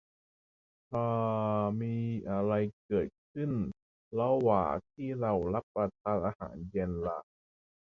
[0.91, 1.05] ถ้า
[1.81, 1.95] มี
[2.29, 2.53] อะไร
[2.85, 3.51] เกิดขึ้น
[4.19, 7.19] ระหว่าที่เรารับประทานอาหารเย็นล่ะ